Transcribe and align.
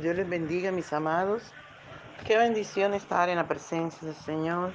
Dios. 0.00 0.16
Les 0.16 0.28
bendiga, 0.28 0.70
mis 0.70 0.92
amados. 0.92 1.42
Qué 2.24 2.36
bendición 2.36 2.94
estar 2.94 3.28
en 3.28 3.36
la 3.36 3.48
presencia 3.48 4.06
del 4.06 4.16
Señor. 4.16 4.72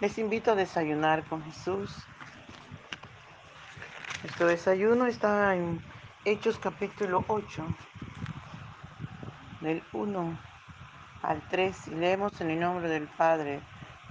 Les 0.00 0.18
invito 0.18 0.52
a 0.52 0.54
desayunar 0.54 1.24
con 1.24 1.42
Jesús. 1.44 1.94
Nuestro 4.22 4.48
desayuno 4.48 5.06
está 5.06 5.54
en 5.54 5.80
Hechos 6.24 6.58
capítulo 6.58 7.24
8, 7.28 7.66
del 9.60 9.82
1 9.92 10.38
al 11.22 11.48
3, 11.48 11.88
y 11.88 11.90
leemos 11.94 12.40
en 12.40 12.50
el 12.50 12.60
nombre 12.60 12.88
del 12.88 13.08
Padre, 13.08 13.60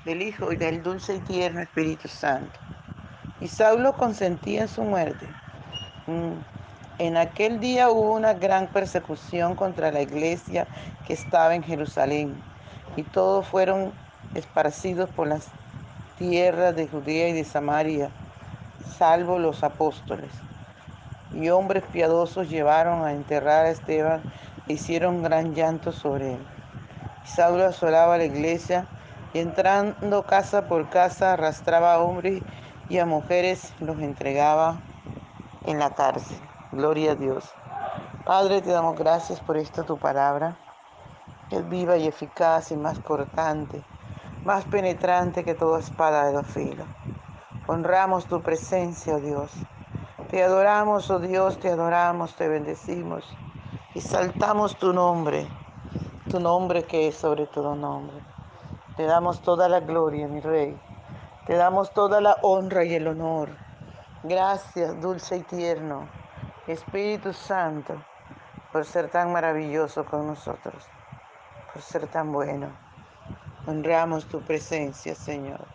del 0.05 0.21
Hijo 0.21 0.51
y 0.53 0.55
del 0.55 0.81
dulce 0.81 1.15
y 1.15 1.19
tierno 1.21 1.61
Espíritu 1.61 2.07
Santo. 2.07 2.59
Y 3.41 3.47
Saulo 3.47 3.93
consentía 3.93 4.61
en 4.61 4.67
su 4.67 4.83
muerte. 4.83 5.27
Mm. 6.07 6.58
En 6.99 7.15
aquel 7.15 7.61
día 7.61 7.89
hubo 7.89 8.11
una 8.11 8.33
gran 8.33 8.67
persecución 8.67 9.55
contra 9.55 9.89
la 9.89 10.01
iglesia 10.01 10.67
que 11.07 11.13
estaba 11.13 11.55
en 11.55 11.63
Jerusalén, 11.63 12.35
y 12.97 13.03
todos 13.03 13.47
fueron 13.47 13.93
esparcidos 14.35 15.09
por 15.09 15.27
las 15.27 15.47
tierras 16.17 16.75
de 16.75 16.89
Judea 16.89 17.29
y 17.29 17.31
de 17.31 17.45
Samaria, 17.45 18.09
salvo 18.97 19.39
los 19.39 19.63
apóstoles. 19.63 20.29
Y 21.31 21.47
hombres 21.47 21.83
piadosos 21.93 22.49
llevaron 22.49 23.05
a 23.05 23.13
enterrar 23.13 23.67
a 23.67 23.69
Esteban 23.69 24.21
e 24.67 24.73
hicieron 24.73 25.23
gran 25.23 25.55
llanto 25.55 25.93
sobre 25.93 26.33
él. 26.33 26.45
Y 27.23 27.27
Saulo 27.29 27.65
asolaba 27.65 28.17
la 28.17 28.25
iglesia 28.25 28.87
y 29.33 29.39
entrando 29.39 30.23
casa 30.23 30.67
por 30.67 30.89
casa 30.89 31.31
arrastraba 31.31 31.93
a 31.93 31.99
hombres 31.99 32.43
y 32.89 32.97
a 32.97 33.05
mujeres 33.05 33.73
los 33.79 33.99
entregaba 33.99 34.81
en 35.65 35.79
la 35.79 35.91
cárcel. 35.91 36.48
Gloria 36.71 37.13
a 37.13 37.15
Dios. 37.15 37.51
Padre, 38.25 38.61
te 38.61 38.69
damos 38.69 38.95
gracias 38.95 39.39
por 39.39 39.57
esta 39.57 39.81
tu 39.81 39.97
palabra, 39.97 40.55
que 41.49 41.55
es 41.55 41.67
viva 41.67 41.97
y 41.97 42.05
eficaz 42.05 42.71
y 42.71 42.77
más 42.77 42.99
cortante, 42.99 43.83
más 44.45 44.65
penetrante 44.65 45.43
que 45.43 45.55
toda 45.55 45.79
espada 45.79 46.27
de 46.27 46.33
los 46.33 46.45
filos. 46.45 46.85
Honramos 47.65 48.27
tu 48.27 48.43
presencia, 48.43 49.15
oh 49.15 49.19
Dios. 49.19 49.51
Te 50.29 50.43
adoramos, 50.43 51.09
oh 51.09 51.17
Dios, 51.17 51.57
te 51.57 51.69
adoramos, 51.69 52.35
te 52.35 52.47
bendecimos 52.47 53.23
y 53.95 54.01
saltamos 54.01 54.75
tu 54.75 54.93
nombre, 54.93 55.47
tu 56.29 56.39
nombre 56.39 56.83
que 56.83 57.07
es 57.07 57.15
sobre 57.15 57.47
todo 57.47 57.73
nombre. 57.73 58.17
Te 58.95 59.05
damos 59.05 59.41
toda 59.41 59.67
la 59.69 59.79
gloria, 59.79 60.27
mi 60.27 60.39
Rey. 60.39 60.79
Te 61.47 61.55
damos 61.55 61.91
toda 61.95 62.21
la 62.21 62.37
honra 62.43 62.83
y 62.85 62.93
el 62.93 63.07
honor. 63.07 63.49
Gracias, 64.21 65.01
dulce 65.01 65.37
y 65.37 65.41
tierno 65.41 66.18
Espíritu 66.71 67.33
Santo, 67.33 67.95
por 68.71 68.85
ser 68.85 69.09
tan 69.09 69.31
maravilloso 69.31 70.05
con 70.05 70.27
nosotros, 70.27 70.85
por 71.73 71.81
ser 71.81 72.07
tan 72.07 72.31
bueno. 72.31 72.69
Honramos 73.65 74.25
tu 74.27 74.39
presencia, 74.41 75.15
Señor. 75.15 75.65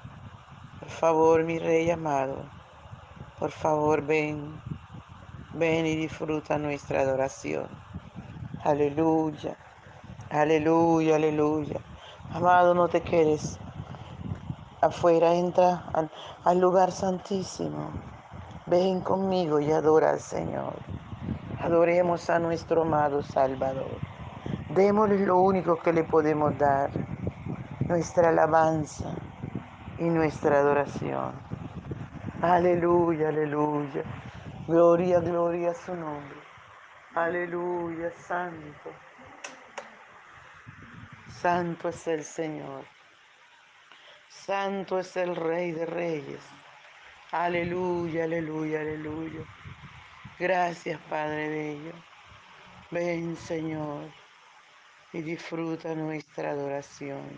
Por 0.78 0.88
favor, 0.88 1.42
mi 1.42 1.58
Rey 1.58 1.90
amado, 1.90 2.36
por 3.40 3.50
favor, 3.50 4.02
ven, 4.02 4.60
ven 5.54 5.84
y 5.84 5.96
disfruta 5.96 6.58
nuestra 6.58 7.00
adoración. 7.00 7.66
Aleluya, 8.62 9.56
aleluya, 10.30 11.16
aleluya. 11.16 11.80
Amado, 12.32 12.72
no 12.72 12.86
te 12.86 13.02
quedes 13.02 13.58
afuera, 14.80 15.34
entra 15.34 15.86
al, 15.92 16.08
al 16.44 16.60
lugar 16.60 16.92
santísimo. 16.92 18.13
Ven 18.74 19.02
conmigo 19.02 19.60
y 19.60 19.70
adora 19.70 20.10
al 20.10 20.18
Señor. 20.18 20.74
Adoremos 21.60 22.28
a 22.28 22.40
nuestro 22.40 22.82
amado 22.82 23.22
Salvador. 23.22 24.00
Démosle 24.70 25.24
lo 25.24 25.38
único 25.38 25.76
que 25.76 25.92
le 25.92 26.02
podemos 26.02 26.58
dar, 26.58 26.90
nuestra 27.86 28.30
alabanza 28.30 29.14
y 29.96 30.06
nuestra 30.06 30.58
adoración. 30.58 31.34
Aleluya, 32.42 33.28
aleluya. 33.28 34.02
Gloria, 34.66 35.20
gloria 35.20 35.70
a 35.70 35.74
su 35.74 35.94
nombre. 35.94 36.40
Aleluya, 37.14 38.10
santo. 38.26 38.90
Santo 41.28 41.90
es 41.90 42.08
el 42.08 42.24
Señor. 42.24 42.82
Santo 44.28 44.98
es 44.98 45.16
el 45.16 45.36
Rey 45.36 45.70
de 45.70 45.86
Reyes. 45.86 46.63
Aleluya, 47.34 48.24
aleluya, 48.24 48.80
aleluya. 48.82 49.42
Gracias, 50.38 51.00
Padre 51.10 51.48
Bello. 51.48 51.92
Ven, 52.92 53.36
Señor, 53.36 54.08
y 55.12 55.20
disfruta 55.20 55.96
nuestra 55.96 56.52
adoración. 56.52 57.28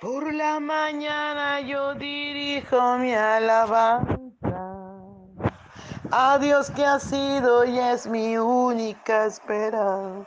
Por 0.00 0.32
la 0.32 0.58
mañana 0.58 1.60
yo 1.60 1.94
dirijo 1.94 2.96
mi 2.96 3.12
alabanza 3.12 4.72
a 6.10 6.38
Dios 6.38 6.70
que 6.70 6.86
ha 6.86 6.98
sido 6.98 7.66
y 7.66 7.78
es 7.78 8.06
mi 8.06 8.38
única 8.38 9.26
esperanza. 9.26 10.26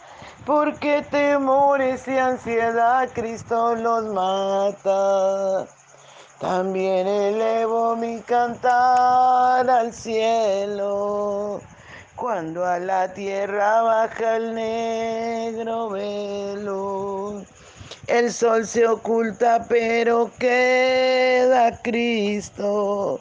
porque 0.45 1.03
temores 1.11 2.07
y 2.07 2.17
ansiedad 2.17 3.09
Cristo 3.13 3.75
los 3.75 4.05
mata. 4.13 5.67
También 6.39 7.07
elevo 7.07 7.95
mi 7.95 8.19
cantar 8.21 9.69
al 9.69 9.93
cielo, 9.93 11.61
cuando 12.15 12.65
a 12.65 12.79
la 12.79 13.13
tierra 13.13 13.83
baja 13.83 14.37
el 14.37 14.55
negro 14.55 15.89
velo. 15.89 17.43
El 18.07 18.33
sol 18.33 18.65
se 18.65 18.87
oculta, 18.87 19.65
pero 19.69 20.31
queda 20.39 21.79
Cristo, 21.83 23.19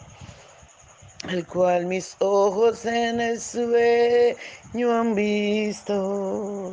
el 1.28 1.46
cual 1.46 1.86
mis 1.86 2.16
ojos 2.20 2.86
en 2.86 3.20
el 3.20 3.38
sueño 3.38 4.98
han 4.98 5.14
visto. 5.14 6.72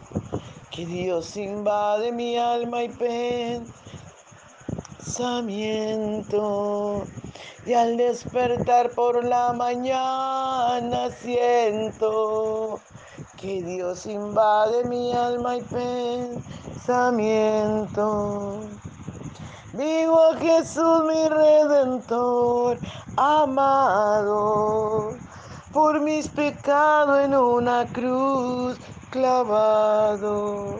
que 0.81 0.87
Dios 0.87 1.37
invade 1.37 2.11
mi 2.11 2.37
alma 2.37 2.83
y 2.83 2.89
pensamiento. 4.89 7.03
Y 7.67 7.73
al 7.73 7.97
despertar 7.97 8.89
por 8.89 9.23
la 9.23 9.53
mañana 9.53 11.11
siento 11.11 12.79
que 13.37 13.61
Dios 13.61 14.07
invade 14.07 14.83
mi 14.85 15.13
alma 15.13 15.57
y 15.57 15.61
pensamiento. 16.73 18.61
Vivo 19.73 20.19
a 20.19 20.35
Jesús 20.37 21.03
mi 21.03 21.29
redentor 21.29 22.79
amado, 23.17 25.15
por 25.71 25.99
mis 25.99 26.27
pecados 26.27 27.19
en 27.19 27.35
una 27.35 27.85
cruz 27.85 28.79
clavado. 29.11 30.77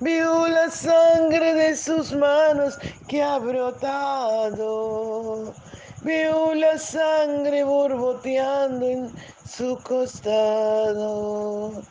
Vivo 0.00 0.46
la 0.46 0.70
sangre 0.70 1.54
de 1.54 1.76
sus 1.76 2.12
manos 2.12 2.78
que 3.08 3.20
ha 3.22 3.38
brotado. 3.38 4.74
Veo 6.02 6.54
la 6.54 6.78
sangre 6.78 7.64
borboteando 7.64 8.86
en 8.86 9.12
su 9.46 9.78
costado. 9.82 11.82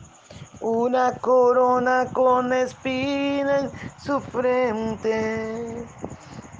Una 0.60 1.12
corona 1.18 2.06
con 2.12 2.52
espina 2.52 3.60
en 3.60 3.70
su 4.02 4.20
frente. 4.20 5.86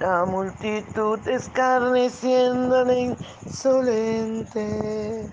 La 0.01 0.25
multitud 0.25 1.19
escarneciéndole 1.27 3.15
insolente. 3.45 5.29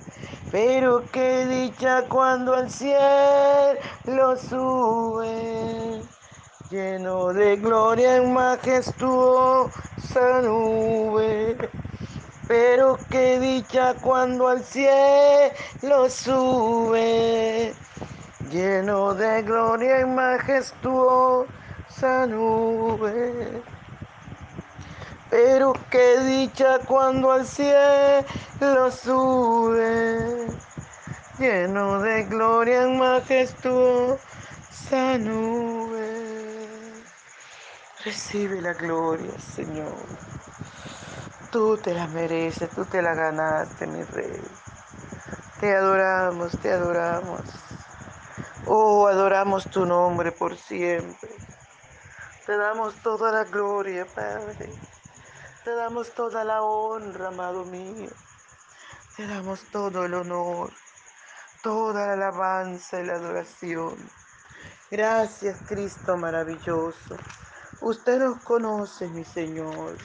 Pero 0.51 1.03
qué 1.11 1.47
dicha 1.47 2.05
cuando 2.07 2.53
al 2.53 2.71
cielo 2.71 4.37
sube, 4.37 6.03
lleno 6.69 7.33
de 7.33 7.57
gloria 7.57 8.19
en 8.19 8.35
majestuosa 8.35 9.71
nube. 10.43 11.57
Pero 12.47 12.99
qué 13.11 13.41
dicha 13.41 13.95
cuando 13.95 14.49
al 14.49 14.63
cielo 14.63 16.11
sube, 16.11 17.73
lleno 18.51 19.15
de 19.15 19.43
gloria 19.45 20.01
y 20.03 20.05
majestuosa 20.05 21.47
nube. 22.27 23.63
Pero 25.31 25.75
qué 25.91 26.21
dicha 26.21 26.79
cuando 26.87 27.33
al 27.33 27.47
cielo 27.47 28.91
sube, 28.91 30.47
lleno 31.39 32.01
de 32.01 32.25
gloria 32.25 32.87
y 32.87 32.97
majestuosa 32.97 34.19
nube. 35.19 36.29
Recibe 38.05 38.63
la 38.63 38.73
gloria, 38.73 39.39
Señor. 39.39 39.93
Tú 41.51 41.77
te 41.77 41.93
la 41.93 42.07
mereces, 42.07 42.71
tú 42.71 42.87
te 42.87 43.03
la 43.03 43.15
ganaste, 43.15 43.87
mi 43.87 44.03
rey. 44.05 44.43
Te 45.61 45.75
adoramos, 45.75 46.53
te 46.63 46.73
adoramos. 46.73 47.43
Oh, 48.67 49.09
adoramos 49.09 49.65
tu 49.69 49.85
nombre 49.85 50.33
por 50.33 50.57
siempre. 50.57 51.29
Te 52.47 52.57
damos 52.57 52.95
toda 53.03 53.31
la 53.31 53.45
gloria, 53.45 54.07
Padre. 54.07 54.71
Te 55.69 55.75
damos 55.75 56.15
toda 56.15 56.45
la 56.45 56.63
honra, 56.63 57.29
amado 57.29 57.63
mío. 57.67 58.09
Te 59.15 59.27
damos 59.27 59.61
todo 59.71 60.07
el 60.07 60.15
honor, 60.15 60.73
toda 61.63 62.07
la 62.07 62.13
alabanza 62.15 62.99
y 62.99 63.05
la 63.05 63.17
adoración. 63.17 63.95
Gracias, 64.91 65.59
Cristo 65.69 66.17
maravilloso. 66.17 67.19
Usted 67.83 68.19
nos 68.19 68.43
conoce, 68.45 69.09
mi 69.09 69.25
Señor. 69.25 69.99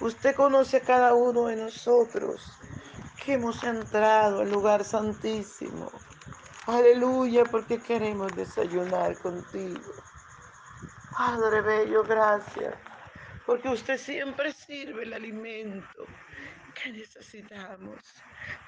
Usted 0.00 0.36
conoce 0.36 0.76
a 0.76 0.82
cada 0.82 1.14
uno 1.14 1.46
de 1.46 1.56
nosotros 1.56 2.52
que 3.24 3.32
hemos 3.32 3.64
entrado 3.64 4.42
al 4.42 4.50
lugar 4.50 4.84
santísimo. 4.84 5.90
Aleluya, 6.66 7.46
porque 7.46 7.80
queremos 7.80 8.36
desayunar 8.36 9.16
contigo. 9.16 9.94
Padre 11.16 11.62
Bello, 11.62 12.02
gracias, 12.02 12.74
porque 13.46 13.68
usted 13.68 13.96
siempre 13.96 14.52
sirve 14.52 15.04
el 15.04 15.12
alimento 15.14 16.06
que 16.74 16.92
necesitamos. 16.92 18.00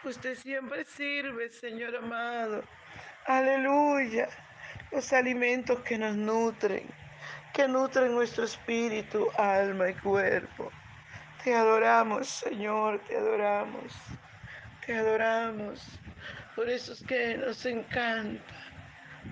Usted 0.04 0.36
siempre 0.36 0.84
sirve, 0.84 1.50
Señor 1.50 1.96
amado. 1.96 2.62
Aleluya, 3.26 4.28
los 4.92 5.12
alimentos 5.12 5.80
que 5.80 5.98
nos 5.98 6.16
nutren, 6.16 6.88
que 7.52 7.66
nutren 7.68 8.14
nuestro 8.14 8.44
espíritu, 8.44 9.28
alma 9.36 9.90
y 9.90 9.94
cuerpo. 9.94 10.70
Te 11.42 11.54
adoramos, 11.54 12.28
Señor, 12.28 13.00
te 13.06 13.16
adoramos. 13.16 13.92
Te 14.86 14.94
adoramos. 14.96 15.84
Por 16.56 16.68
eso 16.68 16.92
es 16.92 17.02
que 17.02 17.36
nos 17.36 17.66
encanta 17.66 18.42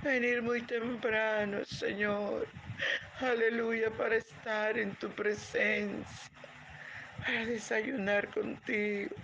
venir 0.02 0.43
muy 0.43 0.62
temprano, 0.62 1.64
Señor. 1.64 2.46
Aleluya, 3.20 3.90
para 3.90 4.17
estar 4.17 4.76
en 4.78 4.94
tu 4.96 5.08
presencia, 5.11 6.31
para 7.25 7.46
desayunar 7.46 8.28
contigo. 8.28 9.17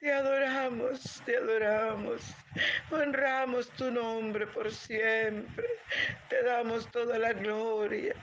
Te 0.00 0.12
adoramos, 0.12 1.22
te 1.24 1.36
adoramos. 1.36 2.22
Honramos 2.90 3.68
tu 3.70 3.90
nombre 3.90 4.46
por 4.46 4.70
siempre. 4.70 5.66
Te 6.28 6.42
damos 6.42 6.90
toda 6.92 7.18
la 7.18 7.32
gloria. 7.32 8.14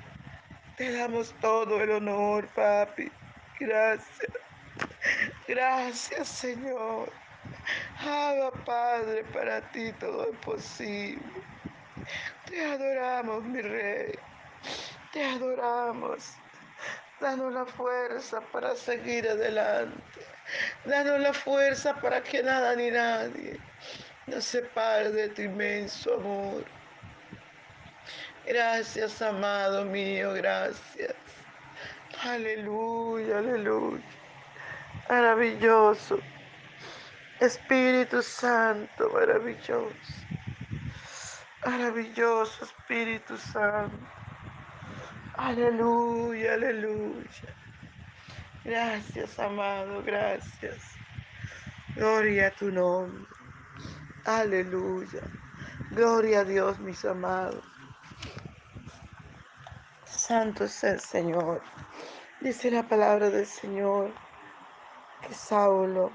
Te 0.78 0.92
damos 0.92 1.34
todo 1.42 1.82
el 1.82 1.92
honor, 1.92 2.48
papi. 2.56 3.12
Gracias. 3.60 4.32
Gracias, 5.48 6.28
Señor. 6.28 7.12
Abba, 8.00 8.52
Padre, 8.66 9.24
para 9.26 9.62
ti 9.72 9.92
todo 10.00 10.32
es 10.32 10.38
posible. 10.40 11.22
Te 12.46 12.64
adoramos, 12.64 13.44
mi 13.44 13.62
Rey. 13.62 14.14
Te 15.12 15.24
adoramos. 15.24 16.34
Danos 17.20 17.54
la 17.54 17.66
fuerza 17.66 18.42
para 18.52 18.76
seguir 18.76 19.28
adelante. 19.28 20.22
Danos 20.86 21.20
la 21.20 21.34
fuerza 21.34 21.96
para 21.96 22.22
que 22.22 22.44
nada 22.44 22.76
ni 22.76 22.92
nadie 22.92 23.60
nos 24.28 24.44
separe 24.44 25.12
de 25.12 25.30
tu 25.30 25.42
inmenso 25.42 26.16
amor. 26.16 26.66
Gracias, 28.46 29.22
amado 29.22 29.86
mío, 29.86 30.34
gracias. 30.34 31.16
Aleluya, 32.24 33.38
aleluya. 33.40 34.04
Maravilloso. 35.10 36.20
Espíritu 37.40 38.22
Santo, 38.22 39.10
maravilloso. 39.10 39.94
Maravilloso 41.66 42.66
Espíritu 42.66 43.38
Santo. 43.38 44.23
Aleluya, 45.36 46.54
aleluya. 46.54 47.56
Gracias, 48.64 49.40
amado, 49.40 50.04
gracias. 50.04 50.78
Gloria 51.96 52.48
a 52.48 52.52
tu 52.52 52.72
nombre. 52.72 53.28
Aleluya. 54.26 55.22
Gloria 55.92 56.42
a 56.42 56.44
Dios, 56.44 56.80
mis 56.80 57.04
amados. 57.04 57.66
Santo 60.06 60.66
es 60.66 60.84
el 60.84 61.00
Señor. 61.00 61.62
Dice 62.40 62.70
la 62.70 62.84
palabra 62.84 63.30
del 63.30 63.48
Señor 63.48 64.12
que 65.28 65.34
Saulo 65.34 66.12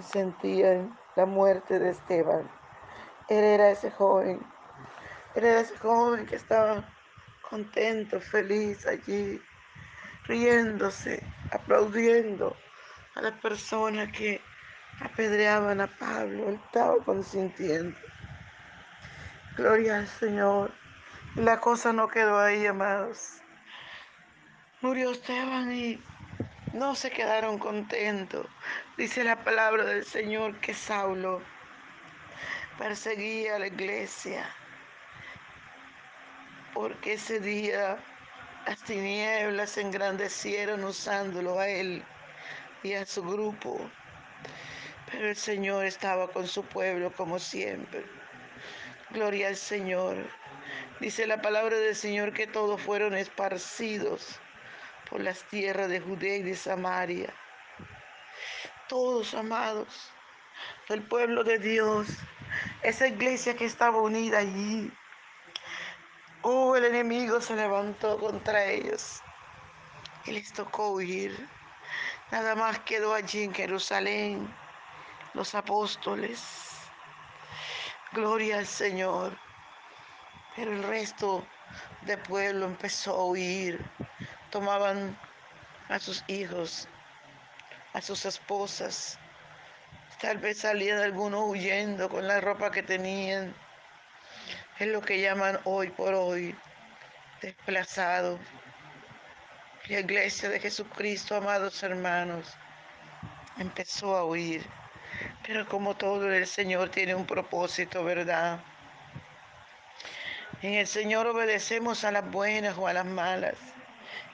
sentía 0.00 0.72
en 0.72 0.98
la 1.16 1.26
muerte 1.26 1.78
de 1.78 1.90
Esteban. 1.90 2.50
Él 3.28 3.44
era 3.44 3.70
ese 3.70 3.90
joven. 3.90 4.40
Él 5.34 5.44
era 5.44 5.60
ese 5.60 5.76
joven 5.76 6.26
que 6.26 6.36
estaba 6.36 6.82
contento, 7.48 8.20
feliz 8.20 8.86
allí, 8.86 9.40
riéndose, 10.24 11.22
aplaudiendo 11.50 12.56
a 13.14 13.22
las 13.22 13.32
personas 13.40 14.12
que 14.12 14.40
apedreaban 15.00 15.80
a 15.80 15.86
Pablo. 15.86 16.48
Él 16.48 16.60
estaba 16.66 16.96
consintiendo. 17.04 17.98
Gloria 19.56 19.98
al 19.98 20.08
Señor. 20.08 20.72
La 21.36 21.60
cosa 21.60 21.92
no 21.92 22.08
quedó 22.08 22.38
ahí, 22.38 22.66
amados. 22.66 23.40
Murió 24.80 25.10
Esteban 25.10 25.72
y 25.72 26.00
no 26.72 26.94
se 26.94 27.10
quedaron 27.10 27.58
contentos. 27.58 28.46
Dice 28.96 29.24
la 29.24 29.42
palabra 29.42 29.84
del 29.84 30.04
Señor 30.04 30.58
que 30.60 30.74
Saulo 30.74 31.40
perseguía 32.78 33.56
a 33.56 33.58
la 33.58 33.66
iglesia 33.66 34.48
porque 36.74 37.14
ese 37.14 37.40
día 37.40 37.98
las 38.66 38.82
tinieblas 38.82 39.78
engrandecieron 39.78 40.84
usándolo 40.84 41.58
a 41.58 41.68
él 41.68 42.04
y 42.82 42.94
a 42.94 43.06
su 43.06 43.22
grupo. 43.22 43.80
Pero 45.10 45.28
el 45.28 45.36
Señor 45.36 45.84
estaba 45.86 46.28
con 46.28 46.46
su 46.46 46.64
pueblo 46.64 47.12
como 47.12 47.38
siempre. 47.38 48.04
Gloria 49.10 49.48
al 49.48 49.56
Señor. 49.56 50.16
Dice 51.00 51.26
la 51.26 51.40
palabra 51.40 51.76
del 51.76 51.96
Señor 51.96 52.32
que 52.32 52.46
todos 52.46 52.80
fueron 52.80 53.14
esparcidos 53.14 54.38
por 55.08 55.20
las 55.20 55.44
tierras 55.44 55.88
de 55.88 56.00
Judea 56.00 56.36
y 56.36 56.42
de 56.42 56.56
Samaria. 56.56 57.32
Todos 58.88 59.34
amados, 59.34 60.10
el 60.88 61.02
pueblo 61.02 61.44
de 61.44 61.58
Dios 61.58 62.08
esa 62.82 63.06
iglesia 63.06 63.56
que 63.56 63.64
estaba 63.64 64.00
unida 64.00 64.38
allí. 64.38 64.90
Oh, 66.42 66.76
el 66.76 66.84
enemigo 66.84 67.40
se 67.40 67.56
levantó 67.56 68.16
contra 68.18 68.64
ellos 68.64 69.20
y 70.24 70.32
les 70.32 70.52
tocó 70.52 70.90
huir. 70.90 71.48
Nada 72.30 72.54
más 72.54 72.78
quedó 72.80 73.12
allí 73.12 73.42
en 73.42 73.54
Jerusalén 73.54 74.54
los 75.34 75.54
apóstoles. 75.56 76.40
Gloria 78.12 78.58
al 78.58 78.66
Señor. 78.66 79.36
Pero 80.54 80.72
el 80.72 80.82
resto 80.84 81.44
del 82.02 82.20
pueblo 82.20 82.66
empezó 82.66 83.14
a 83.16 83.24
huir. 83.26 83.84
Tomaban 84.50 85.18
a 85.88 85.98
sus 85.98 86.22
hijos, 86.28 86.88
a 87.94 88.00
sus 88.00 88.24
esposas. 88.24 89.18
Tal 90.20 90.38
vez 90.38 90.58
salían 90.58 90.98
algunos 90.98 91.48
huyendo 91.48 92.08
con 92.08 92.28
la 92.28 92.40
ropa 92.40 92.70
que 92.70 92.82
tenían. 92.82 93.54
Es 94.78 94.86
lo 94.86 95.00
que 95.00 95.20
llaman 95.20 95.58
hoy 95.64 95.88
por 95.88 96.14
hoy 96.14 96.54
desplazados. 97.42 98.38
La 99.88 99.98
iglesia 99.98 100.48
de 100.48 100.60
Jesucristo, 100.60 101.34
amados 101.34 101.82
hermanos, 101.82 102.46
empezó 103.58 104.16
a 104.16 104.24
huir. 104.24 104.64
Pero 105.44 105.66
como 105.66 105.96
todo 105.96 106.32
el 106.32 106.46
Señor 106.46 106.90
tiene 106.90 107.16
un 107.16 107.26
propósito, 107.26 108.04
¿verdad? 108.04 108.60
En 110.62 110.74
el 110.74 110.86
Señor 110.86 111.26
obedecemos 111.26 112.04
a 112.04 112.12
las 112.12 112.30
buenas 112.30 112.78
o 112.78 112.86
a 112.86 112.92
las 112.92 113.06
malas. 113.06 113.56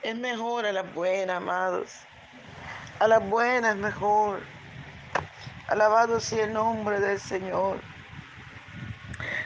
Es 0.02 0.14
mejor 0.14 0.66
a 0.66 0.72
las 0.72 0.92
buenas, 0.92 1.38
amados. 1.38 1.92
A 2.98 3.08
las 3.08 3.26
buenas 3.30 3.76
mejor. 3.76 4.42
Alabado 5.68 6.20
sea 6.20 6.44
el 6.44 6.52
nombre 6.52 7.00
del 7.00 7.18
Señor. 7.18 7.93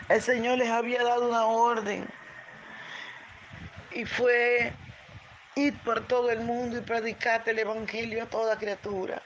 El 0.08 0.22
Señor 0.22 0.56
les 0.56 0.70
había 0.70 1.02
dado 1.02 1.28
una 1.28 1.44
orden 1.44 2.08
y 3.90 4.06
fue 4.06 4.72
ir 5.54 5.78
por 5.80 6.06
todo 6.06 6.30
el 6.30 6.40
mundo 6.40 6.78
y 6.78 6.80
predicar 6.80 7.42
el 7.46 7.58
Evangelio 7.58 8.22
a 8.22 8.26
toda 8.26 8.56
criatura. 8.56 9.22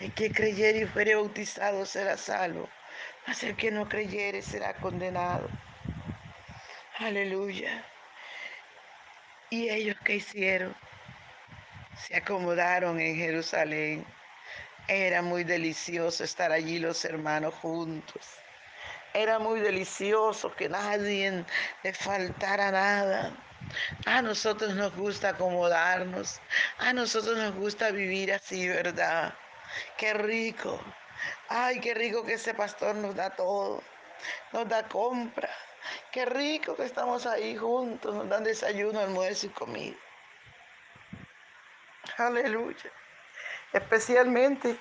El 0.00 0.12
que 0.12 0.32
creyere 0.32 0.80
y 0.80 0.86
fuere 0.86 1.14
bautizado 1.14 1.86
será 1.86 2.16
salvo, 2.16 2.68
mas 3.28 3.44
el 3.44 3.54
que 3.54 3.70
no 3.70 3.88
creyere 3.88 4.42
será 4.42 4.74
condenado. 4.74 5.48
Aleluya. 6.98 7.84
¿Y 9.50 9.68
ellos 9.68 9.96
qué 10.04 10.16
hicieron? 10.16 10.74
Se 11.96 12.16
acomodaron 12.16 12.98
en 12.98 13.14
Jerusalén. 13.16 14.04
Era 14.88 15.22
muy 15.22 15.44
delicioso 15.44 16.24
estar 16.24 16.50
allí 16.50 16.80
los 16.80 17.04
hermanos 17.04 17.54
juntos. 17.54 18.43
Era 19.14 19.38
muy 19.38 19.60
delicioso 19.60 20.52
que 20.56 20.68
nadie 20.68 21.44
le 21.84 21.92
faltara 21.92 22.72
nada. 22.72 23.32
A 24.06 24.20
nosotros 24.22 24.74
nos 24.74 24.94
gusta 24.96 25.30
acomodarnos. 25.30 26.40
A 26.78 26.92
nosotros 26.92 27.38
nos 27.38 27.54
gusta 27.54 27.92
vivir 27.92 28.32
así, 28.32 28.68
¿verdad? 28.68 29.32
Qué 29.96 30.14
rico. 30.14 30.80
Ay, 31.48 31.80
qué 31.80 31.94
rico 31.94 32.24
que 32.24 32.34
ese 32.34 32.54
pastor 32.54 32.96
nos 32.96 33.14
da 33.14 33.30
todo. 33.30 33.82
Nos 34.52 34.68
da 34.68 34.82
compra. 34.88 35.50
Qué 36.10 36.26
rico 36.26 36.74
que 36.74 36.84
estamos 36.84 37.24
ahí 37.24 37.56
juntos. 37.56 38.14
Nos 38.14 38.28
dan 38.28 38.42
desayuno, 38.42 38.98
almuerzo 38.98 39.46
y 39.46 39.50
comida. 39.50 39.96
Aleluya. 42.18 42.90
Especialmente 43.72 44.76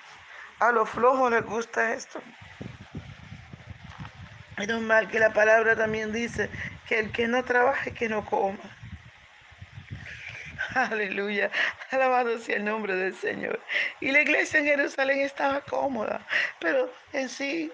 a 0.60 0.72
los 0.72 0.90
flojos 0.90 1.32
les 1.32 1.46
gusta 1.46 1.94
esto. 1.94 2.20
Menos 4.64 4.82
mal 4.82 5.10
que 5.10 5.20
la 5.20 5.34
palabra 5.34 5.76
también 5.76 6.14
dice 6.14 6.50
que 6.88 6.98
el 6.98 7.12
que 7.12 7.28
no 7.28 7.44
trabaje, 7.44 7.94
que 7.94 8.08
no 8.08 8.26
coma. 8.26 8.64
Aleluya. 10.74 11.52
Alabado 11.92 12.40
sea 12.40 12.56
el 12.56 12.64
nombre 12.64 12.96
del 12.96 13.14
Señor. 13.14 13.60
Y 14.00 14.14
la 14.14 14.22
iglesia 14.22 14.60
en 14.62 14.66
Jerusalén 14.68 15.20
estaba 15.20 15.60
cómoda, 15.60 16.26
pero 16.62 16.90
en 17.12 17.28
sí 17.28 17.74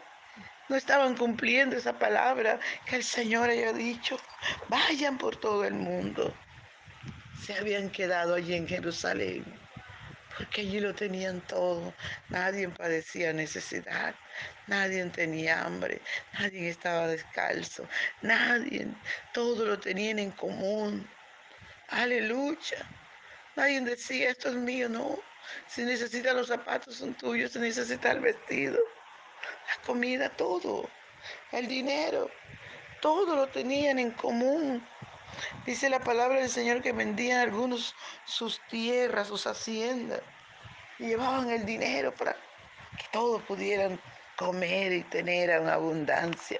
no 0.67 0.75
estaban 0.75 1.15
cumpliendo 1.15 1.77
esa 1.77 1.93
palabra 1.93 2.59
que 2.87 2.95
el 2.95 3.03
Señor 3.03 3.51
había 3.51 3.71
dicho. 3.71 4.19
Vayan 4.67 5.19
por 5.19 5.35
todo 5.35 5.65
el 5.65 5.75
mundo. 5.75 6.33
Se 7.45 7.53
habían 7.53 7.91
quedado 7.91 8.33
allí 8.33 8.55
en 8.55 8.67
Jerusalén 8.67 9.45
porque 10.39 10.61
allí 10.61 10.79
lo 10.79 10.95
tenían 10.95 11.41
todo. 11.41 11.93
Nadie 12.29 12.69
padecía 12.69 13.33
necesidad, 13.33 14.15
nadie 14.67 15.03
tenía 15.07 15.65
hambre, 15.65 16.01
nadie 16.39 16.69
estaba 16.69 17.07
descalzo, 17.07 17.85
nadie, 18.21 18.87
todo 19.33 19.65
lo 19.65 19.77
tenían 19.77 20.17
en 20.17 20.31
común. 20.31 21.07
Aleluya. 21.89 22.87
Nadie 23.57 23.81
decía, 23.81 24.29
esto 24.29 24.47
es 24.49 24.55
mío, 24.55 24.87
no. 24.87 25.19
Si 25.67 25.83
necesitas 25.83 26.33
los 26.33 26.47
zapatos 26.47 26.95
son 26.95 27.13
tuyos, 27.15 27.51
si 27.51 27.59
necesitas 27.59 28.15
el 28.15 28.21
vestido, 28.21 28.77
la 28.77 29.83
comida, 29.85 30.29
todo, 30.29 30.89
el 31.51 31.67
dinero, 31.67 32.31
todo 33.01 33.35
lo 33.35 33.47
tenían 33.47 33.99
en 33.99 34.11
común. 34.11 34.87
Dice 35.65 35.89
la 35.89 35.99
palabra 35.99 36.39
del 36.39 36.49
Señor 36.49 36.81
que 36.81 36.91
vendían 36.91 37.39
algunos 37.39 37.95
sus 38.25 38.59
tierras, 38.69 39.27
sus 39.27 39.45
haciendas, 39.47 40.21
y 40.97 41.07
llevaban 41.07 41.49
el 41.49 41.65
dinero 41.65 42.13
para 42.13 42.33
que 42.33 43.05
todos 43.11 43.41
pudieran 43.43 43.99
comer 44.35 44.93
y 44.93 45.03
tener 45.03 45.49
en 45.49 45.67
abundancia. 45.67 46.59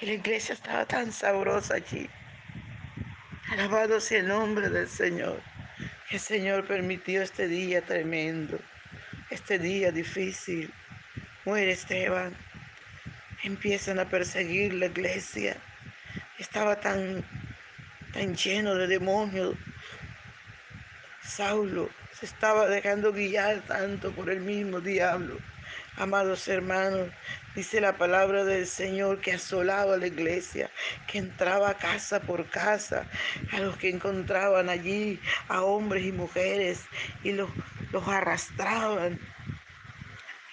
Y 0.00 0.06
la 0.06 0.12
iglesia 0.12 0.54
estaba 0.54 0.84
tan 0.84 1.12
sabrosa 1.12 1.74
allí. 1.74 2.08
Alabado 3.50 4.00
sea 4.00 4.20
el 4.20 4.28
nombre 4.28 4.68
del 4.68 4.88
Señor. 4.88 5.42
El 6.10 6.20
Señor 6.20 6.66
permitió 6.66 7.22
este 7.22 7.48
día 7.48 7.82
tremendo, 7.82 8.58
este 9.30 9.58
día 9.58 9.92
difícil. 9.92 10.72
Muere 11.44 11.72
Esteban. 11.72 12.36
Empiezan 13.42 13.98
a 13.98 14.08
perseguir 14.08 14.74
la 14.74 14.86
iglesia. 14.86 15.56
Estaba 16.42 16.74
tan 16.80 17.24
tan 18.12 18.34
lleno 18.34 18.74
de 18.74 18.88
demonios. 18.88 19.54
Saulo 21.22 21.88
se 22.18 22.26
estaba 22.26 22.66
dejando 22.66 23.12
guiar 23.12 23.60
tanto 23.68 24.10
por 24.10 24.28
el 24.28 24.40
mismo 24.40 24.80
diablo. 24.80 25.38
Amados 25.98 26.48
hermanos, 26.48 27.10
dice 27.54 27.80
la 27.80 27.96
palabra 27.96 28.42
del 28.42 28.66
Señor 28.66 29.20
que 29.20 29.34
asolaba 29.34 29.96
la 29.96 30.08
iglesia, 30.08 30.68
que 31.06 31.18
entraba 31.18 31.74
casa 31.74 32.18
por 32.18 32.50
casa, 32.50 33.06
a 33.52 33.60
los 33.60 33.76
que 33.76 33.90
encontraban 33.90 34.68
allí, 34.68 35.20
a 35.46 35.62
hombres 35.62 36.04
y 36.04 36.10
mujeres, 36.10 36.86
y 37.22 37.30
los, 37.34 37.50
los 37.92 38.08
arrastraban 38.08 39.20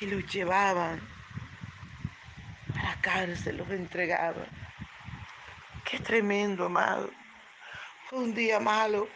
y 0.01 0.05
los 0.05 0.23
llevaban 0.31 1.01
a 2.75 2.83
la 2.83 3.01
cárcel, 3.01 3.57
los 3.57 3.71
entregaban. 3.71 4.68
Qué 5.89 5.97
tremendo, 5.99 6.65
amado. 6.65 7.09
Fue 8.05 8.19
un 8.19 8.35
día 8.35 8.59
malo. 8.59 9.07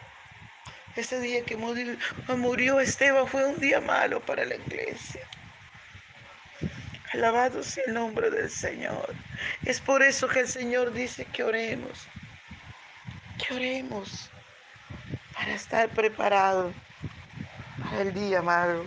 Ese 0.96 1.20
día 1.20 1.44
que 1.44 1.56
murió, 1.56 2.80
Esteban 2.80 3.28
fue 3.28 3.44
un 3.44 3.60
día 3.60 3.80
malo 3.80 4.20
para 4.20 4.44
la 4.44 4.56
iglesia. 4.56 5.20
Alabado 7.12 7.62
sea 7.62 7.84
el 7.86 7.94
nombre 7.94 8.28
del 8.28 8.50
Señor. 8.50 9.14
Es 9.64 9.80
por 9.80 10.02
eso 10.02 10.26
que 10.26 10.40
el 10.40 10.48
Señor 10.48 10.92
dice 10.92 11.24
que 11.26 11.44
oremos. 11.44 12.08
Que 13.38 13.54
oremos 13.54 14.30
para 15.32 15.54
estar 15.54 15.88
preparados 15.90 16.74
para 17.82 18.02
el 18.02 18.14
día 18.14 18.42
malo. 18.42 18.84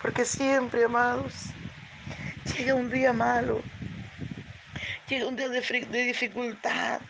Porque 0.00 0.24
siempre, 0.24 0.84
amados, 0.84 1.46
llega 2.56 2.74
un 2.74 2.88
día 2.88 3.12
malo. 3.12 3.62
Llega 5.12 5.26
un 5.26 5.36
día 5.36 5.50
de, 5.50 6.04
dificultad 6.04 7.02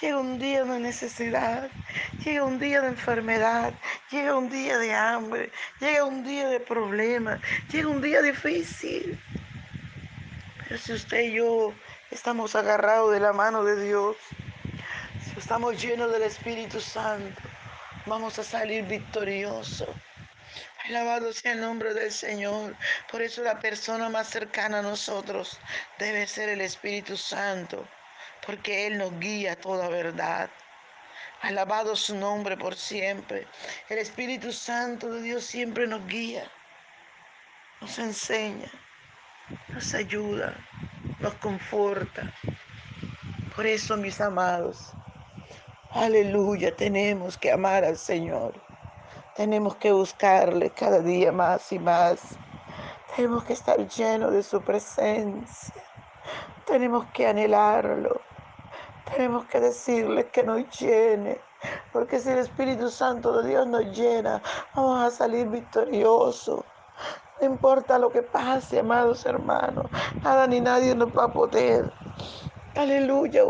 Llega 0.00 0.20
un 0.20 0.38
día 0.38 0.62
de 0.64 0.78
necesidad, 0.78 1.68
llega 2.24 2.44
un 2.44 2.60
día 2.60 2.80
de 2.80 2.86
enfermedad, 2.86 3.74
llega 4.12 4.38
un 4.38 4.48
día 4.48 4.78
de 4.78 4.94
hambre, 4.94 5.50
llega 5.80 6.04
un 6.04 6.22
día 6.22 6.46
de 6.48 6.60
problemas, 6.60 7.40
llega 7.72 7.88
un 7.88 8.00
día 8.00 8.22
difícil. 8.22 9.20
Pero 10.68 10.78
si 10.78 10.92
usted 10.92 11.22
y 11.24 11.32
yo 11.32 11.74
estamos 12.12 12.54
agarrados 12.54 13.12
de 13.12 13.18
la 13.18 13.32
mano 13.32 13.64
de 13.64 13.84
Dios, 13.84 14.16
si 15.24 15.36
estamos 15.36 15.82
llenos 15.82 16.12
del 16.12 16.22
Espíritu 16.22 16.80
Santo, 16.80 17.42
vamos 18.06 18.38
a 18.38 18.44
salir 18.44 18.84
victoriosos. 18.84 19.88
Alabado 20.88 21.32
sea 21.32 21.52
el 21.52 21.60
nombre 21.60 21.94
del 21.94 22.12
Señor. 22.12 22.76
Por 23.10 23.20
eso 23.22 23.42
la 23.42 23.58
persona 23.58 24.08
más 24.08 24.28
cercana 24.28 24.78
a 24.78 24.82
nosotros 24.82 25.58
debe 25.98 26.26
ser 26.26 26.48
el 26.48 26.60
Espíritu 26.60 27.16
Santo 27.16 27.86
porque 28.46 28.86
Él 28.86 28.98
nos 28.98 29.18
guía 29.18 29.52
a 29.52 29.56
toda 29.56 29.88
verdad. 29.88 30.48
Alabado 31.42 31.96
su 31.96 32.16
nombre 32.16 32.56
por 32.56 32.76
siempre. 32.76 33.46
El 33.88 33.98
Espíritu 33.98 34.52
Santo 34.52 35.10
de 35.10 35.22
Dios 35.22 35.44
siempre 35.44 35.86
nos 35.86 36.06
guía, 36.06 36.50
nos 37.80 37.98
enseña. 37.98 38.70
nos 39.68 39.94
ayuda, 39.94 40.56
nos 41.20 41.34
conforta. 41.34 42.32
Por 43.54 43.66
eso, 43.66 43.96
mis 43.96 44.20
amados, 44.20 44.92
aleluya, 45.90 46.74
tenemos 46.74 47.38
que 47.38 47.52
amar 47.52 47.84
al 47.84 47.96
Señor. 47.96 48.65
Tenemos 49.36 49.76
que 49.76 49.92
buscarle 49.92 50.70
cada 50.70 51.00
día 51.00 51.30
más 51.30 51.70
y 51.70 51.78
más. 51.78 52.20
Tenemos 53.14 53.44
que 53.44 53.52
estar 53.52 53.86
llenos 53.86 54.32
de 54.32 54.42
su 54.42 54.62
presencia. 54.62 55.74
Tenemos 56.64 57.04
que 57.12 57.26
anhelarlo. 57.26 58.20
Tenemos 59.12 59.44
que 59.44 59.60
decirle 59.60 60.26
que 60.28 60.42
nos 60.42 60.66
llene. 60.78 61.38
Porque 61.92 62.18
si 62.18 62.30
el 62.30 62.38
Espíritu 62.38 62.88
Santo 62.88 63.42
de 63.42 63.50
Dios 63.50 63.66
nos 63.66 63.84
llena, 63.96 64.42
vamos 64.74 65.02
a 65.02 65.10
salir 65.10 65.48
victoriosos. 65.48 66.64
No 67.38 67.46
importa 67.46 67.98
lo 67.98 68.10
que 68.10 68.22
pase, 68.22 68.78
amados 68.78 69.26
hermanos, 69.26 69.84
nada 70.22 70.46
ni 70.46 70.60
nadie 70.60 70.94
nos 70.94 71.10
va 71.10 71.24
a 71.24 71.32
poder, 71.32 71.92
aleluya, 72.74 73.42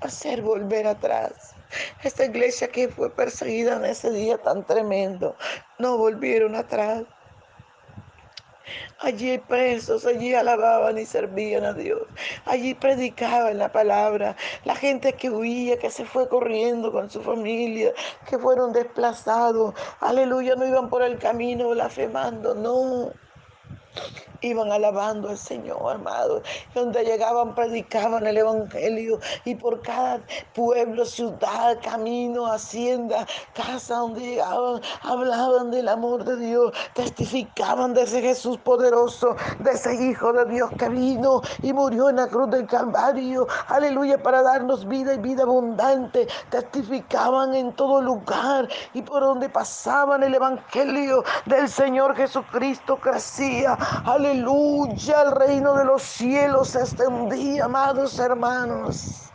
hacer 0.00 0.40
volver 0.40 0.86
atrás. 0.86 1.53
Esta 2.02 2.24
iglesia 2.24 2.68
que 2.68 2.88
fue 2.88 3.10
perseguida 3.10 3.76
en 3.76 3.84
ese 3.84 4.10
día 4.10 4.38
tan 4.38 4.64
tremendo, 4.66 5.36
no 5.78 5.98
volvieron 5.98 6.54
atrás. 6.54 7.04
Allí 9.00 9.36
presos, 9.38 10.06
allí 10.06 10.34
alababan 10.34 10.96
y 10.96 11.04
servían 11.04 11.64
a 11.64 11.74
Dios. 11.74 12.02
Allí 12.46 12.74
predicaban 12.74 13.58
la 13.58 13.70
palabra. 13.70 14.36
La 14.64 14.74
gente 14.74 15.12
que 15.12 15.28
huía, 15.28 15.78
que 15.78 15.90
se 15.90 16.06
fue 16.06 16.28
corriendo 16.28 16.90
con 16.90 17.10
su 17.10 17.22
familia, 17.22 17.92
que 18.28 18.38
fueron 18.38 18.72
desplazados. 18.72 19.74
Aleluya, 20.00 20.56
no 20.56 20.66
iban 20.66 20.88
por 20.88 21.02
el 21.02 21.18
camino 21.18 21.68
blasfemando, 21.70 22.54
no 22.54 23.12
iban 24.44 24.70
alabando 24.72 25.30
al 25.30 25.38
Señor, 25.38 25.96
amado. 25.96 26.42
Donde 26.74 27.04
llegaban, 27.04 27.54
predicaban 27.54 28.26
el 28.26 28.36
Evangelio. 28.36 29.18
Y 29.44 29.54
por 29.54 29.80
cada 29.82 30.20
pueblo, 30.54 31.04
ciudad, 31.04 31.78
camino, 31.82 32.46
hacienda, 32.46 33.26
casa 33.54 33.96
donde 33.96 34.20
llegaban, 34.20 34.80
hablaban 35.02 35.70
del 35.70 35.88
amor 35.88 36.24
de 36.24 36.36
Dios. 36.36 36.72
Testificaban 36.94 37.94
de 37.94 38.02
ese 38.02 38.20
Jesús 38.20 38.58
poderoso, 38.58 39.36
de 39.60 39.70
ese 39.72 39.94
Hijo 39.94 40.32
de 40.32 40.44
Dios 40.46 40.70
que 40.78 40.88
vino 40.88 41.40
y 41.62 41.72
murió 41.72 42.10
en 42.10 42.16
la 42.16 42.26
cruz 42.26 42.50
del 42.50 42.66
Calvario. 42.66 43.46
Aleluya, 43.68 44.22
para 44.22 44.42
darnos 44.42 44.86
vida 44.86 45.14
y 45.14 45.18
vida 45.18 45.44
abundante. 45.44 46.26
Testificaban 46.50 47.54
en 47.54 47.72
todo 47.72 48.02
lugar 48.02 48.68
y 48.92 49.02
por 49.02 49.22
donde 49.22 49.48
pasaban 49.48 50.22
el 50.22 50.34
Evangelio 50.34 51.24
del 51.46 51.68
Señor 51.68 52.16
Jesucristo 52.16 52.96
crecía. 52.96 53.78
Aleluya 54.04 54.33
Aleluya, 54.34 55.22
el 55.22 55.30
reino 55.30 55.74
de 55.74 55.84
los 55.84 56.02
cielos 56.02 56.70
se 56.70 56.80
extendía, 56.80 57.66
amados 57.66 58.18
hermanos. 58.18 59.30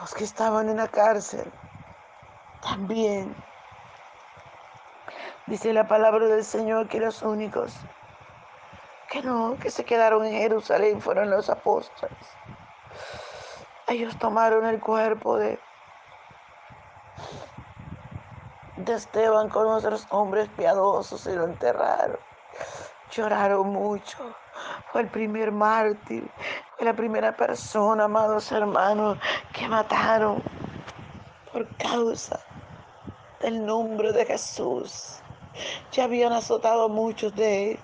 Los 0.00 0.14
que 0.14 0.22
estaban 0.22 0.68
en 0.68 0.76
la 0.76 0.86
cárcel 0.86 1.52
también. 2.62 3.34
Dice 5.48 5.72
la 5.72 5.88
palabra 5.88 6.26
del 6.26 6.44
Señor 6.44 6.86
que 6.86 7.00
los 7.00 7.20
únicos 7.22 7.74
que 9.10 9.22
no, 9.22 9.56
que 9.58 9.72
se 9.72 9.84
quedaron 9.84 10.24
en 10.24 10.34
Jerusalén 10.34 11.00
fueron 11.00 11.28
los 11.28 11.50
apóstoles. 11.50 12.16
Ellos 13.88 14.16
tomaron 14.20 14.66
el 14.66 14.78
cuerpo 14.78 15.36
de, 15.36 15.58
de 18.76 18.94
Esteban 18.94 19.48
con 19.48 19.66
otros 19.66 20.06
hombres 20.10 20.48
piadosos 20.50 21.26
y 21.26 21.32
lo 21.32 21.42
enterraron. 21.42 22.27
Lloraron 23.10 23.68
mucho. 23.68 24.18
Fue 24.92 25.02
el 25.02 25.08
primer 25.08 25.52
mártir. 25.52 26.30
Fue 26.76 26.84
la 26.84 26.94
primera 26.94 27.36
persona, 27.36 28.04
amados 28.04 28.50
hermanos, 28.52 29.18
que 29.52 29.68
mataron 29.68 30.42
por 31.52 31.66
causa 31.76 32.40
del 33.40 33.64
nombre 33.64 34.12
de 34.12 34.26
Jesús. 34.26 35.20
Ya 35.92 36.04
habían 36.04 36.32
azotado 36.32 36.88
muchos 36.88 37.34
de 37.34 37.72
él. 37.72 37.78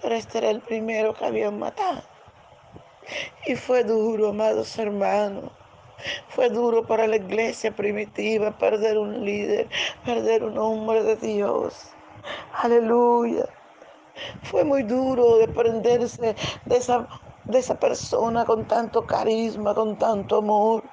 Pero 0.00 0.14
este 0.14 0.38
era 0.38 0.50
el 0.50 0.60
primero 0.60 1.14
que 1.14 1.26
habían 1.26 1.58
matado. 1.58 2.02
Y 3.46 3.56
fue 3.56 3.84
duro, 3.84 4.28
amados 4.28 4.78
hermanos. 4.78 5.50
Fue 6.28 6.48
duro 6.48 6.86
para 6.86 7.06
la 7.06 7.16
iglesia 7.16 7.74
primitiva 7.74 8.56
perder 8.56 8.98
un 8.98 9.24
líder, 9.24 9.68
perder 10.04 10.44
un 10.44 10.56
hombre 10.56 11.02
de 11.02 11.16
Dios. 11.16 11.90
Aleluya. 12.52 13.46
Fue 14.42 14.64
muy 14.64 14.82
duro 14.82 15.38
desprenderse 15.38 16.34
de 16.64 16.76
esa, 16.76 17.08
de 17.44 17.58
esa 17.58 17.78
persona 17.78 18.44
con 18.44 18.66
tanto 18.66 19.06
carisma, 19.06 19.74
con 19.74 19.96
tanto 19.96 20.38
amor, 20.38 20.84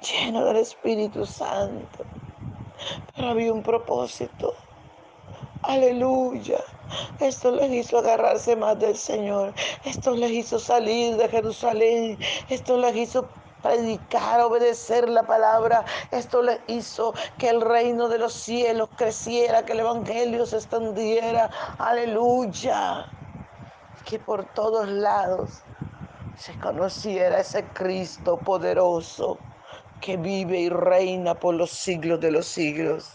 lleno 0.00 0.44
del 0.44 0.56
Espíritu 0.56 1.26
Santo. 1.26 2.04
Pero 3.14 3.28
había 3.28 3.52
un 3.52 3.62
propósito. 3.62 4.54
Aleluya. 5.62 6.60
Esto 7.20 7.50
les 7.50 7.70
hizo 7.72 7.98
agarrarse 7.98 8.56
más 8.56 8.78
del 8.78 8.96
Señor. 8.96 9.52
Esto 9.84 10.12
les 10.12 10.30
hizo 10.30 10.58
salir 10.58 11.16
de 11.16 11.28
Jerusalén. 11.28 12.18
Esto 12.48 12.78
les 12.78 12.96
hizo 12.96 13.28
predicar, 13.62 14.40
obedecer 14.40 15.08
la 15.08 15.22
palabra. 15.22 15.84
Esto 16.10 16.42
le 16.42 16.60
hizo 16.66 17.14
que 17.38 17.48
el 17.48 17.60
reino 17.60 18.08
de 18.08 18.18
los 18.18 18.32
cielos 18.32 18.88
creciera, 18.96 19.64
que 19.64 19.72
el 19.72 19.80
evangelio 19.80 20.46
se 20.46 20.56
extendiera. 20.56 21.50
Aleluya. 21.78 23.06
Que 24.04 24.18
por 24.18 24.44
todos 24.54 24.88
lados 24.88 25.62
se 26.36 26.58
conociera 26.60 27.40
ese 27.40 27.64
Cristo 27.64 28.38
poderoso 28.38 29.38
que 30.00 30.16
vive 30.16 30.60
y 30.60 30.68
reina 30.68 31.34
por 31.34 31.54
los 31.54 31.70
siglos 31.70 32.20
de 32.20 32.30
los 32.30 32.46
siglos. 32.46 33.10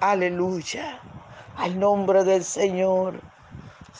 Aleluya. 0.00 1.00
Al 1.56 1.78
nombre 1.78 2.24
del 2.24 2.44
Señor 2.44 3.20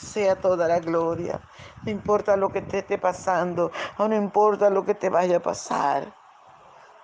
sea 0.01 0.35
toda 0.35 0.67
la 0.67 0.79
gloria. 0.79 1.39
No 1.83 1.91
importa 1.91 2.35
lo 2.35 2.49
que 2.49 2.61
te 2.61 2.79
esté 2.79 2.97
pasando, 2.97 3.71
o 3.97 4.07
no 4.07 4.15
importa 4.15 4.69
lo 4.69 4.83
que 4.83 4.95
te 4.95 5.09
vaya 5.09 5.37
a 5.37 5.41
pasar. 5.41 6.13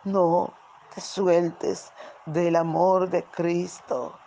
No 0.03 0.53
te 0.93 1.01
sueltes 1.01 1.91
del 2.25 2.55
amor 2.55 3.09
de 3.09 3.23
Cristo. 3.23 4.17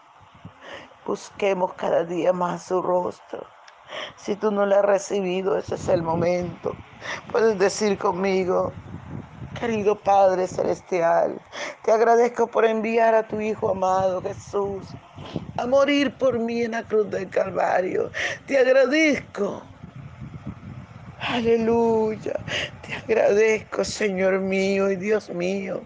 Busquemos 1.05 1.75
cada 1.75 2.05
día 2.05 2.33
más 2.33 2.63
su 2.65 2.81
rostro. 2.81 3.47
Si 4.17 4.37
tú 4.37 4.51
no 4.51 4.67
lo 4.67 4.77
has 4.77 4.85
recibido, 4.85 5.57
ese 5.57 5.75
es 5.75 5.89
el 5.89 6.03
momento. 6.03 6.75
Puedes 7.33 7.59
decir 7.59 7.99
conmigo, 7.99 8.73
querido 9.59 9.97
Padre 9.97 10.47
Celestial, 10.47 11.41
te 11.83 11.91
agradezco 11.91 12.47
por 12.47 12.65
enviar 12.65 13.15
a 13.15 13.27
tu 13.27 13.41
Hijo 13.41 13.71
amado 13.71 14.23
Jesús 14.23 14.95
a 15.57 15.67
morir 15.67 16.15
por 16.17 16.39
mí 16.39 16.63
en 16.63 16.73
la 16.73 16.83
cruz 16.83 17.11
del 17.11 17.29
Calvario. 17.29 18.11
Te 18.47 18.59
agradezco. 18.59 19.63
Aleluya. 21.21 22.41
Te 22.87 22.95
agradezco, 22.95 23.85
Señor 23.85 24.41
mío 24.41 24.91
y 24.91 24.97
Dios 24.97 25.29
mío, 25.31 25.83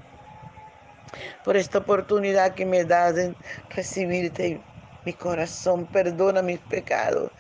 por 1.45 1.57
esta 1.57 1.79
oportunidad 1.79 2.55
que 2.55 2.65
me 2.65 2.85
das 2.85 3.17
de 3.17 3.35
recibirte 3.71 4.61
mi 5.05 5.13
corazón. 5.13 5.87
Perdona 5.87 6.41
mis 6.41 6.61
pecados. 6.61 7.33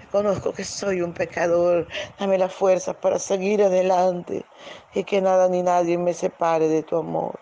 Reconozco 0.00 0.52
que 0.52 0.64
soy 0.64 1.02
un 1.02 1.12
pecador. 1.12 1.86
Dame 2.18 2.36
la 2.36 2.48
fuerza 2.48 2.92
para 3.00 3.20
seguir 3.20 3.62
adelante 3.62 4.44
y 4.92 5.04
que 5.04 5.20
nada 5.20 5.48
ni 5.48 5.62
nadie 5.62 5.96
me 5.98 6.12
separe 6.12 6.66
de 6.66 6.82
tu 6.82 6.96
amor. 6.96 7.38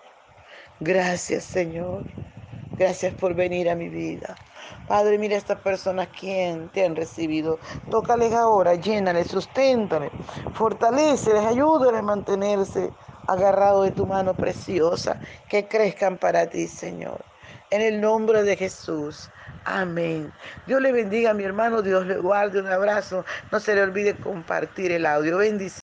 Gracias, 0.81 1.44
Señor. 1.44 2.05
Gracias 2.78 3.12
por 3.14 3.34
venir 3.34 3.68
a 3.68 3.74
mi 3.74 3.88
vida. 3.88 4.36
Padre, 4.86 5.18
mira 5.18 5.34
a 5.34 5.38
estas 5.38 5.60
personas 5.60 6.08
quien 6.08 6.68
te 6.68 6.84
han 6.84 6.94
recibido. 6.94 7.58
Tócales 7.90 8.32
ahora, 8.32 8.74
llénales, 8.76 9.28
susténtales, 9.28 10.12
fortaleceles, 10.54 11.44
ayúdales 11.44 12.00
a 12.00 12.02
mantenerse 12.02 12.90
agarrados 13.26 13.84
de 13.84 13.90
tu 13.90 14.06
mano 14.06 14.34
preciosa, 14.34 15.20
que 15.48 15.66
crezcan 15.66 16.16
para 16.18 16.48
ti, 16.48 16.66
Señor. 16.66 17.24
En 17.70 17.82
el 17.82 18.00
nombre 18.00 18.42
de 18.42 18.56
Jesús. 18.56 19.28
Amén. 19.64 20.32
Dios 20.66 20.80
le 20.80 20.92
bendiga 20.92 21.30
a 21.30 21.34
mi 21.34 21.44
hermano, 21.44 21.82
Dios 21.82 22.06
le 22.06 22.16
guarde 22.18 22.60
un 22.60 22.68
abrazo. 22.68 23.24
No 23.52 23.60
se 23.60 23.74
le 23.74 23.82
olvide 23.82 24.16
compartir 24.16 24.92
el 24.92 25.04
audio. 25.04 25.38
Bendiciones. 25.38 25.74